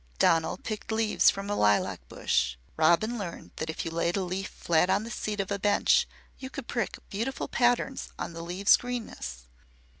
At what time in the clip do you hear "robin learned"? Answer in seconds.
2.75-3.51